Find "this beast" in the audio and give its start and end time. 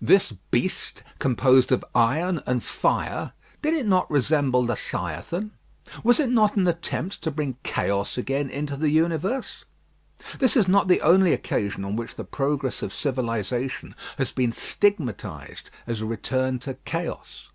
0.00-1.02